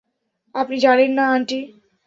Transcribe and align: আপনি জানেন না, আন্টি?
আপনি 0.55 0.75
জানেন 0.79 1.11
না, 1.13 1.25
আন্টি? 1.31 1.59